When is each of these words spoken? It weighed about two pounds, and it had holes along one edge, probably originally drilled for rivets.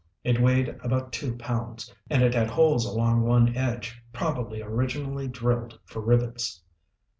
It 0.23 0.41
weighed 0.41 0.69
about 0.83 1.11
two 1.13 1.35
pounds, 1.37 1.93
and 2.09 2.23
it 2.23 2.33
had 2.33 2.49
holes 2.49 2.87
along 2.87 3.21
one 3.21 3.55
edge, 3.55 4.01
probably 4.11 4.59
originally 4.59 5.27
drilled 5.27 5.77
for 5.85 6.01
rivets. 6.01 6.63